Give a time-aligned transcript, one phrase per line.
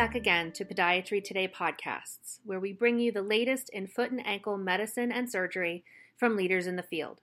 [0.00, 4.26] back again to Podiatry Today podcasts, where we bring you the latest in foot and
[4.26, 5.84] ankle medicine and surgery
[6.16, 7.20] from leaders in the field.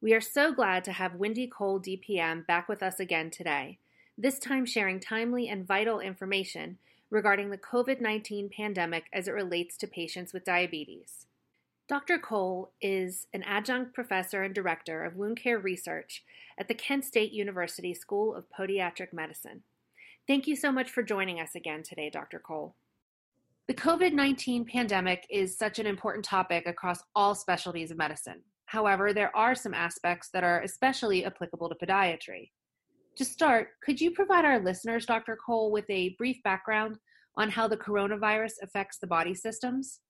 [0.00, 3.80] We are so glad to have Wendy Cole, DPM, back with us again today,
[4.16, 6.78] this time sharing timely and vital information
[7.10, 11.26] regarding the COVID 19 pandemic as it relates to patients with diabetes.
[11.86, 12.18] Dr.
[12.18, 16.24] Cole is an adjunct professor and director of wound care research
[16.58, 19.64] at the Kent State University School of Podiatric Medicine.
[20.26, 22.40] Thank you so much for joining us again today, Dr.
[22.40, 22.74] Cole.
[23.68, 28.42] The COVID 19 pandemic is such an important topic across all specialties of medicine.
[28.66, 32.50] However, there are some aspects that are especially applicable to podiatry.
[33.16, 35.36] To start, could you provide our listeners, Dr.
[35.36, 36.96] Cole, with a brief background
[37.36, 40.00] on how the coronavirus affects the body systems?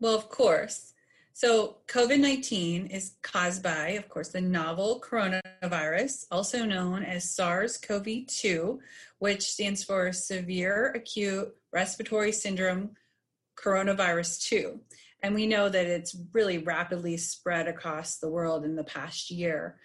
[0.00, 0.94] Well, of course.
[1.32, 7.78] So, COVID 19 is caused by, of course, the novel coronavirus, also known as SARS
[7.78, 8.80] CoV 2,
[9.18, 12.90] which stands for Severe Acute Respiratory Syndrome
[13.56, 14.80] Coronavirus 2.
[15.22, 19.76] And we know that it's really rapidly spread across the world in the past year.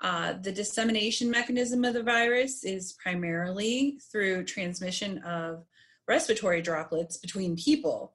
[0.00, 5.64] Uh, the dissemination mechanism of the virus is primarily through transmission of
[6.08, 8.14] respiratory droplets between people.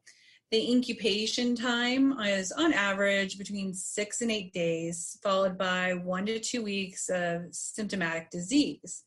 [0.55, 6.39] The incubation time is on average between six and eight days, followed by one to
[6.39, 9.03] two weeks of symptomatic disease.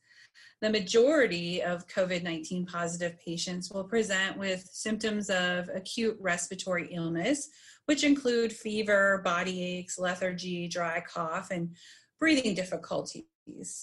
[0.61, 7.49] The majority of COVID 19 positive patients will present with symptoms of acute respiratory illness,
[7.87, 11.75] which include fever, body aches, lethargy, dry cough, and
[12.21, 13.25] breathing difficulties.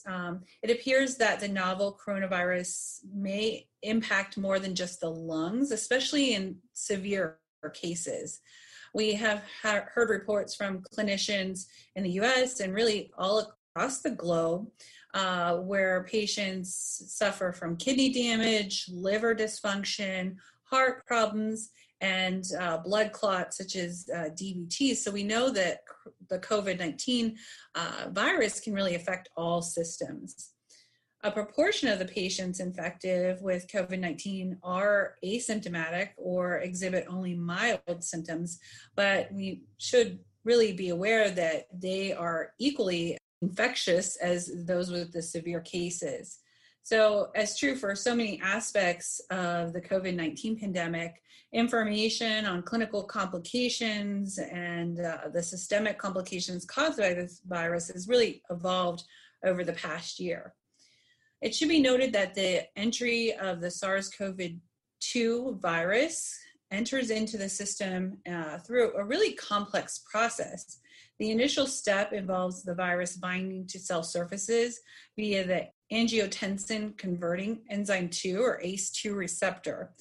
[0.05, 6.35] Um, it appears that the novel coronavirus may impact more than just the lungs, especially
[6.35, 8.41] in severe cases.
[8.93, 14.11] We have ha- heard reports from clinicians in the US and really all across the
[14.11, 14.67] globe
[15.13, 23.57] uh, where patients suffer from kidney damage, liver dysfunction, heart problems, and uh, blood clots
[23.57, 24.95] such as uh, DVT.
[24.95, 25.79] So we know that
[26.29, 27.37] the COVID 19
[27.75, 30.51] uh, virus can really affect all systems.
[31.25, 38.03] A proportion of the patients infected with COVID 19 are asymptomatic or exhibit only mild
[38.03, 38.59] symptoms,
[38.95, 45.21] but we should really be aware that they are equally infectious as those with the
[45.23, 46.37] severe cases.
[46.83, 53.03] So, as true for so many aspects of the COVID 19 pandemic, information on clinical
[53.03, 59.05] complications and uh, the systemic complications caused by this virus has really evolved
[59.43, 60.53] over the past year.
[61.41, 64.39] It should be noted that the entry of the SARS CoV
[65.01, 66.37] 2 virus
[66.71, 70.79] enters into the system uh, through a really complex process.
[71.19, 74.79] The initial step involves the virus binding to cell surfaces
[75.17, 79.91] via the angiotensin converting enzyme 2 or ACE2 receptor.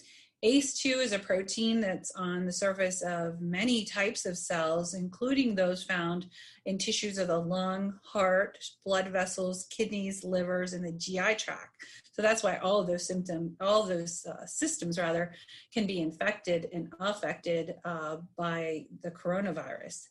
[0.45, 5.83] ACE2 is a protein that's on the surface of many types of cells, including those
[5.83, 6.27] found
[6.67, 11.87] in tissues of the lung, heart, blood vessels, kidneys, livers, and the GI tract.
[12.13, 15.33] So that's why all of those symptoms, all those uh, systems rather,
[15.73, 20.09] can be infected and affected uh, by the coronavirus.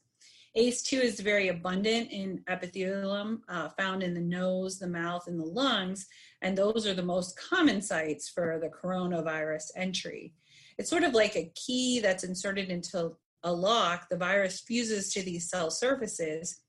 [0.55, 5.45] ACE2 is very abundant in epithelium uh, found in the nose, the mouth, and the
[5.45, 6.05] lungs,
[6.43, 10.33] and those are the most common sites for the coronavirus entry.
[10.77, 14.09] It's sort of like a key that's inserted into a lock.
[14.09, 16.61] The virus fuses to these cell surfaces.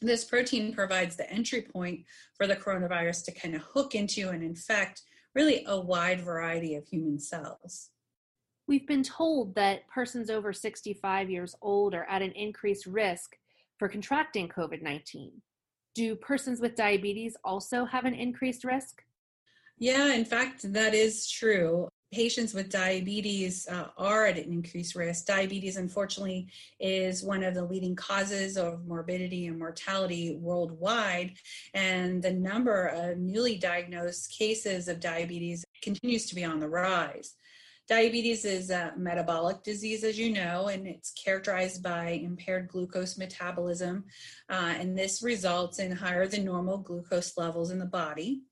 [0.00, 2.00] This protein provides the entry point
[2.36, 5.02] for the coronavirus to kind of hook into and infect
[5.34, 7.90] really a wide variety of human cells.
[8.70, 13.36] We've been told that persons over 65 years old are at an increased risk
[13.80, 15.32] for contracting COVID 19.
[15.96, 19.02] Do persons with diabetes also have an increased risk?
[19.76, 21.88] Yeah, in fact, that is true.
[22.12, 25.26] Patients with diabetes uh, are at an increased risk.
[25.26, 26.46] Diabetes, unfortunately,
[26.78, 31.32] is one of the leading causes of morbidity and mortality worldwide.
[31.74, 37.34] And the number of newly diagnosed cases of diabetes continues to be on the rise.
[37.90, 44.04] Diabetes is a metabolic disease, as you know, and it's characterized by impaired glucose metabolism,
[44.48, 48.42] uh, and this results in higher than normal glucose levels in the body.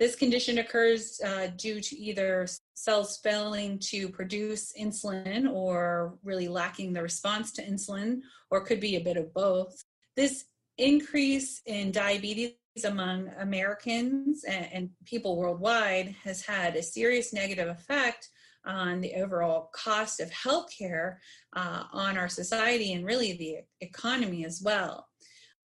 [0.00, 6.92] This condition occurs uh, due to either cells failing to produce insulin or really lacking
[6.92, 9.80] the response to insulin, or could be a bit of both.
[10.16, 10.46] This
[10.76, 18.28] increase in diabetes among Americans and, and people worldwide has had a serious negative effect
[18.64, 21.16] on the overall cost of healthcare
[21.54, 25.06] uh, on our society and really the economy as well.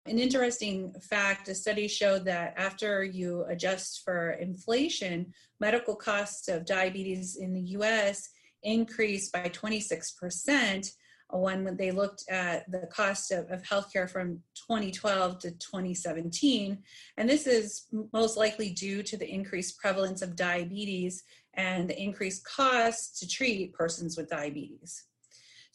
[0.06, 6.66] An interesting fact a study showed that after you adjust for inflation, medical costs of
[6.66, 8.30] diabetes in the US
[8.64, 10.92] increased by 26%
[11.32, 16.78] when they looked at the cost of, of healthcare from 2012 to 2017.
[17.18, 22.46] And this is most likely due to the increased prevalence of diabetes and the increased
[22.46, 25.06] costs to treat persons with diabetes.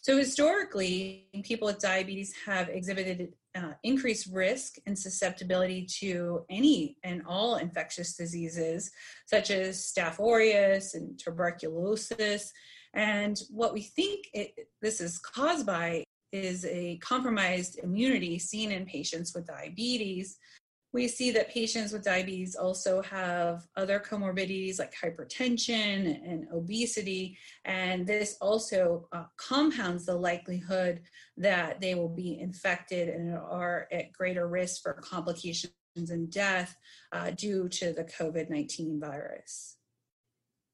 [0.00, 7.22] So, historically, people with diabetes have exhibited uh, increased risk and susceptibility to any and
[7.24, 8.90] all infectious diseases,
[9.26, 12.52] such as Staph aureus and tuberculosis.
[12.94, 18.86] And what we think it, this is caused by is a compromised immunity seen in
[18.86, 20.38] patients with diabetes,
[20.92, 28.06] we see that patients with diabetes also have other comorbidities like hypertension and obesity, and
[28.06, 31.00] this also uh, compounds the likelihood
[31.38, 36.76] that they will be infected and are at greater risk for complications and death
[37.12, 39.76] uh, due to the COVID 19 virus.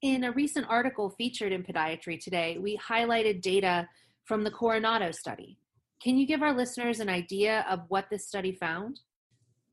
[0.01, 3.89] In a recent article featured in Podiatry Today, we highlighted data
[4.25, 5.59] from the Coronado study.
[6.01, 9.01] Can you give our listeners an idea of what this study found?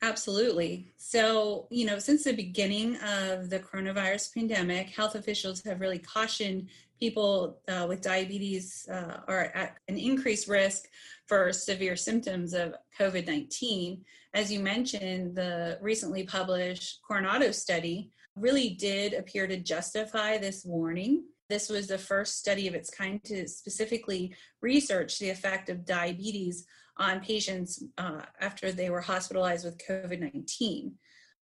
[0.02, 0.92] Absolutely.
[0.98, 6.70] So, you know, since the beginning of the coronavirus pandemic, health officials have really cautioned
[7.00, 10.86] people uh, with diabetes uh, are at an increased risk
[11.28, 14.04] for severe symptoms of COVID 19.
[14.34, 21.24] As you mentioned, the recently published Coronado study really did appear to justify this warning.
[21.50, 26.66] This was the first study of its kind to specifically research the effect of diabetes
[26.98, 30.94] on patients uh, after they were hospitalized with COVID 19.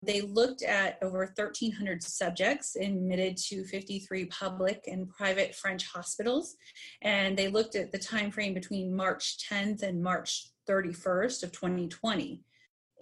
[0.02, 6.56] They looked at over 1,300 subjects admitted to 53 public and private French hospitals,
[7.02, 12.40] and they looked at the time frame between March 10th and March 31st of 2020.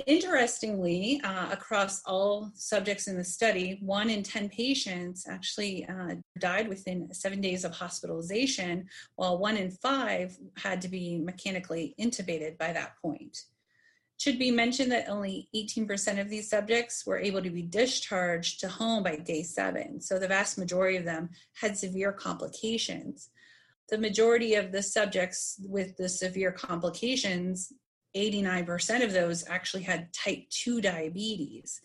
[0.06, 6.68] Interestingly, uh, across all subjects in the study, one in 10 patients actually uh, died
[6.68, 8.86] within seven days of hospitalization,
[9.16, 13.38] while one in five had to be mechanically intubated by that point.
[14.20, 18.68] Should be mentioned that only 18% of these subjects were able to be discharged to
[18.68, 23.30] home by day seven, so the vast majority of them had severe complications.
[23.88, 27.72] The majority of the subjects with the severe complications
[28.16, 31.80] 89% of those actually had type 2 diabetes.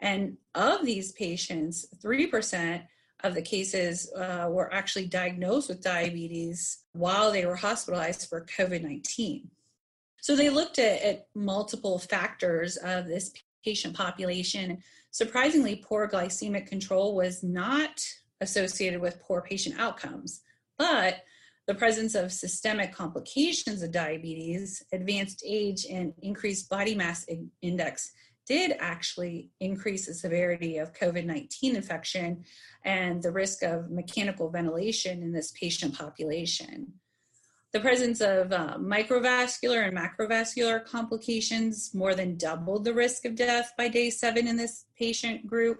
[0.00, 2.82] And of these patients, 3%
[3.22, 8.82] of the cases uh, were actually diagnosed with diabetes while they were hospitalized for COVID
[8.82, 9.50] 19.
[10.22, 13.32] So they looked at, at, multiple factors of this
[13.64, 14.78] patient population.
[15.10, 18.02] Surprisingly, poor glycemic control was not
[18.40, 20.42] associated with poor patient outcomes,
[20.78, 21.22] but
[21.70, 27.24] the presence of systemic complications of diabetes, advanced age, and increased body mass
[27.62, 28.10] index
[28.44, 32.44] did actually increase the severity of COVID 19 infection
[32.84, 36.92] and the risk of mechanical ventilation in this patient population.
[37.72, 43.74] The presence of uh, microvascular and macrovascular complications more than doubled the risk of death
[43.78, 45.78] by day seven in this patient group.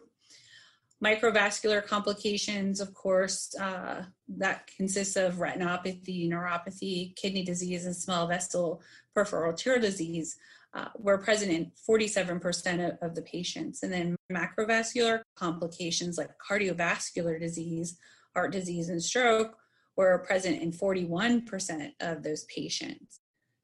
[1.03, 8.83] Microvascular complications, of course, uh, that consists of retinopathy, neuropathy, kidney disease, and small vessel
[9.15, 10.37] peripheral arterial disease,
[10.75, 13.83] uh, were present in 47% of, of the patients.
[13.83, 17.97] And then macrovascular complications like cardiovascular disease,
[18.35, 19.57] heart disease, and stroke
[19.97, 23.21] were present in 41% of those patients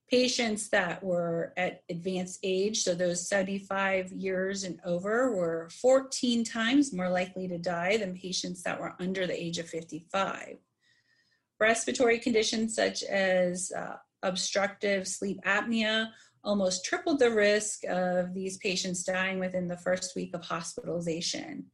[0.09, 6.93] patients that were at advanced age, so those 75 years and over, were 14 times
[6.93, 10.59] more likely to die than patients that were under the age of 55.
[11.59, 16.11] Respiratory conditions such as uh, obstructive sleep apnea
[16.45, 21.67] almost tripled the risk of these patients dying within the first week of hospitalization.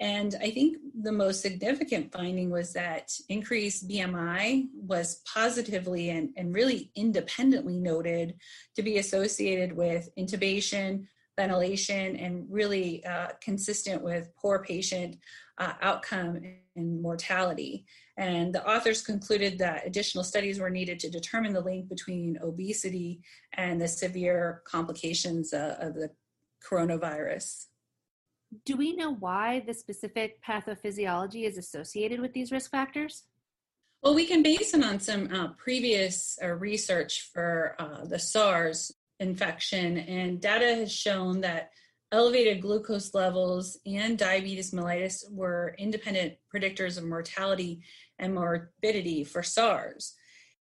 [0.00, 6.54] And I think the most significant finding was that increased BMI was positively and, and
[6.54, 8.34] really independently noted
[8.76, 15.18] to be associated with intubation, ventilation, and really uh, consistent with poor patient
[15.58, 16.40] uh, outcome
[16.76, 17.84] and mortality.
[18.16, 23.20] And the authors concluded that additional studies were needed to determine the link between obesity
[23.52, 26.10] and the severe complications uh, of the
[26.66, 27.66] coronavirus
[28.64, 33.24] do we know why the specific pathophysiology is associated with these risk factors?
[34.02, 38.92] Well, we can base it on some uh, previous uh, research for uh, the SARS
[39.18, 41.70] infection, and data has shown that
[42.10, 47.82] elevated glucose levels and diabetes mellitus were independent predictors of mortality
[48.18, 50.14] and morbidity for SARS.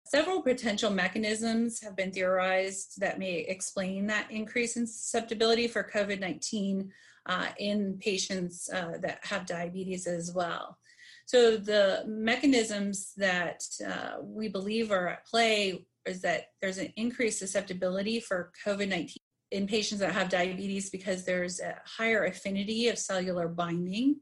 [0.05, 6.19] Several potential mechanisms have been theorized that may explain that increase in susceptibility for COVID
[6.19, 6.91] 19
[7.27, 10.77] uh, in patients uh, that have diabetes as well.
[11.25, 17.39] So, the mechanisms that uh, we believe are at play is that there's an increased
[17.39, 19.15] susceptibility for COVID 19
[19.51, 24.15] in patients that have diabetes because there's a higher affinity of cellular binding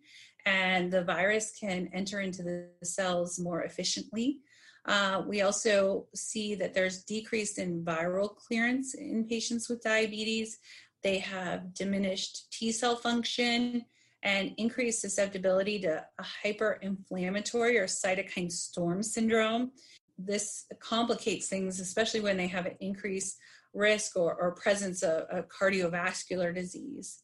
[0.46, 4.39] and the virus can enter into the cells more efficiently.
[4.86, 10.58] Uh, we also see that there's decrease in viral clearance in patients with diabetes.
[11.03, 13.86] They have diminished T cell function
[14.24, 19.72] and increased susceptibility to a hyperinflammatory or cytokine storm syndrome.
[20.18, 23.38] This complicates things, especially when they have an increased
[23.74, 27.24] risk or, or presence of, of cardiovascular disease.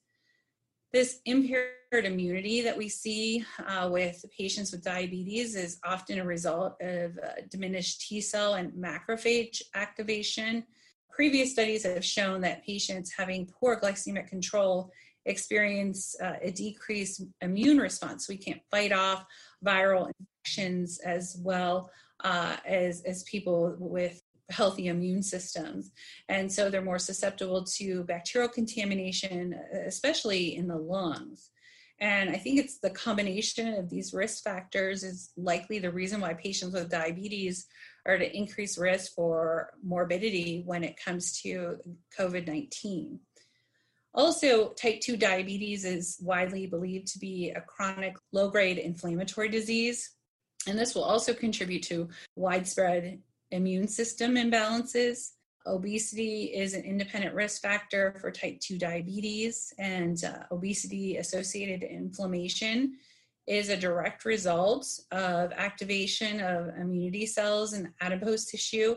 [0.93, 6.81] This impaired immunity that we see uh, with patients with diabetes is often a result
[6.81, 10.63] of uh, diminished T cell and macrophage activation.
[11.15, 14.91] Previous studies have shown that patients having poor glycemic control
[15.25, 18.27] experience uh, a decreased immune response.
[18.27, 19.25] We can't fight off
[19.65, 21.89] viral infections as well
[22.23, 25.91] uh, as, as people with healthy immune systems.
[26.27, 29.55] And so they're more susceptible to bacterial contamination,
[29.87, 31.49] especially in the lungs.
[31.99, 36.33] And I think it's the combination of these risk factors is likely the reason why
[36.33, 37.67] patients with diabetes
[38.05, 41.77] are at increased risk for morbidity when it comes to
[42.17, 43.19] COVID 19.
[44.13, 50.11] Also, type 2 diabetes is widely believed to be a chronic low grade inflammatory disease.
[50.67, 53.19] And this will also contribute to widespread
[53.51, 55.31] immune system imbalances.
[55.67, 62.93] Obesity is an independent risk factor for type 2 diabetes, and uh, obesity associated inflammation
[63.47, 68.95] is a direct result of activation of immunity cells in adipose tissue.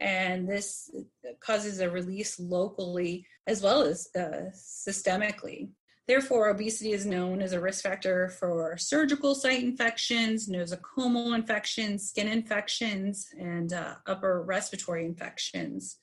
[0.00, 0.90] And this
[1.40, 5.70] causes a release locally as well as uh, systemically.
[6.06, 12.28] Therefore, obesity is known as a risk factor for surgical site infections, nosocomial infections, skin
[12.28, 15.96] infections, and uh, upper respiratory infections.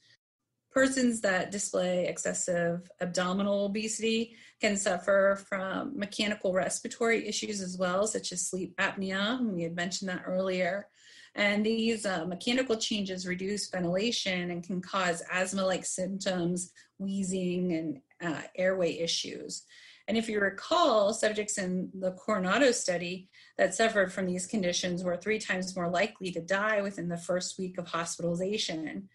[0.71, 8.31] Persons that display excessive abdominal obesity can suffer from mechanical respiratory issues as well, such
[8.31, 9.41] as sleep apnea.
[9.41, 10.87] We had mentioned that earlier.
[11.35, 18.01] And these uh, mechanical changes reduce ventilation and can cause asthma like symptoms, wheezing, and
[18.21, 19.63] uh, airway issues.
[20.07, 25.15] And if you recall, subjects in the Coronado study that suffered from these conditions were
[25.15, 29.09] three times more likely to die within the first week of hospitalization.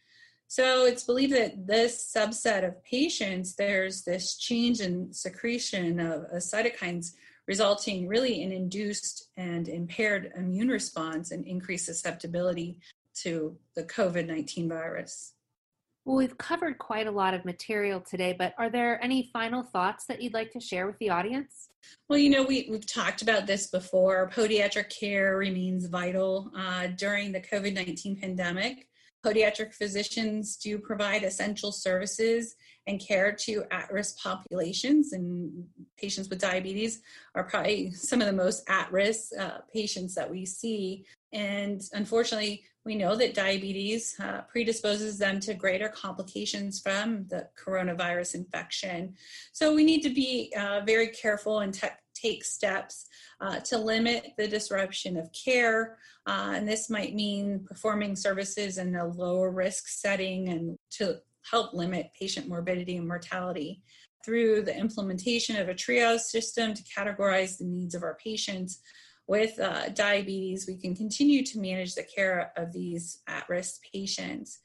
[0.49, 6.43] So it's believed that this subset of patients, there's this change in secretion of, of
[6.43, 7.15] cytokines
[7.49, 12.79] resulting really in induced and impaired immune response and increased susceptibility
[13.23, 15.33] to the COVID 19 virus.
[16.05, 20.07] Well, we've covered quite a lot of material today, but are there any final thoughts
[20.07, 21.71] that you'd like to share with the audience?
[22.09, 24.31] Well, you know, we, we've talked about this before.
[24.33, 28.89] Podiatric care remains vital uh, during the COVID 19 pandemic.
[29.27, 32.55] Podiatric physicians do provide essential services
[32.87, 35.65] and care to at risk populations, and
[35.99, 37.01] patients with diabetes
[37.35, 41.05] are probably some of the most at risk uh, patients that we see.
[41.37, 48.37] And unfortunately, we know that diabetes uh, predisposes them to greater complications from the coronavirus
[48.37, 49.15] infection.
[49.53, 53.07] So we need to be uh, very careful and te- take steps
[53.43, 55.99] uh, to limit the disruption of care.
[56.27, 61.19] Uh, and this might mean performing services in a lower risk setting and to
[61.51, 63.83] help limit patient morbidity and mortality
[64.25, 68.81] through the implementation of a triage system to categorize the needs of our patients
[69.27, 74.61] with uh, diabetes, we can continue to manage the care of these at risk patients.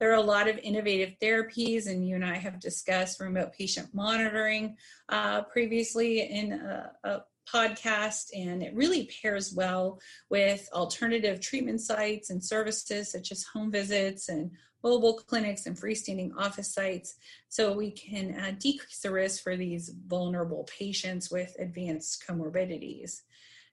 [0.00, 3.88] There are a lot of innovative therapies, and you and I have discussed remote patient
[3.92, 4.76] monitoring
[5.08, 7.20] uh, previously in a, a
[7.52, 10.00] podcast, and it really pairs well
[10.30, 14.50] with alternative treatment sites and services such as home visits and
[14.84, 17.16] mobile clinics and freestanding office sites
[17.48, 23.22] so we can uh, decrease the risk for these vulnerable patients with advanced comorbidities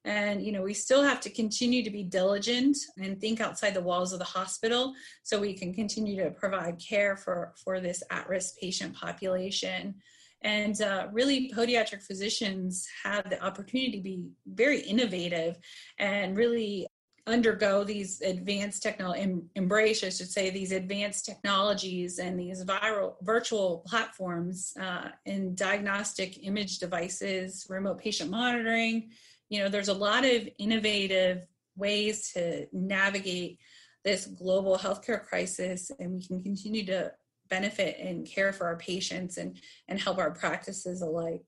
[0.05, 3.81] and you know we still have to continue to be diligent and think outside the
[3.81, 4.93] walls of the hospital
[5.23, 9.95] so we can continue to provide care for for this at-risk patient population.
[10.41, 15.57] And uh, really podiatric physicians have the opportunity to be very innovative
[15.97, 16.87] and really
[17.27, 23.83] undergo these advanced technology embrace i should say these advanced technologies and these viral virtual
[23.87, 29.09] platforms uh, in diagnostic image devices remote patient monitoring
[29.49, 33.59] you know there's a lot of innovative ways to navigate
[34.03, 37.11] this global healthcare crisis and we can continue to
[37.49, 41.45] benefit and care for our patients and, and help our practices alike.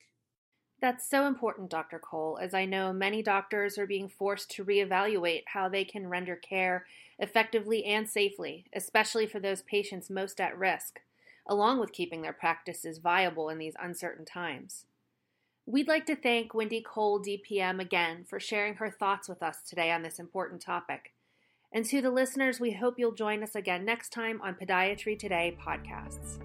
[0.79, 1.97] That's so important, Dr.
[1.97, 6.35] Cole, as I know many doctors are being forced to reevaluate how they can render
[6.35, 6.85] care
[7.17, 10.99] effectively and safely, especially for those patients most at risk,
[11.47, 14.85] along with keeping their practices viable in these uncertain times.
[15.69, 19.91] We'd like to thank Wendy Cole, DPM, again for sharing her thoughts with us today
[19.91, 21.13] on this important topic.
[21.73, 25.57] And to the listeners, we hope you'll join us again next time on Podiatry Today
[25.61, 26.39] podcasts.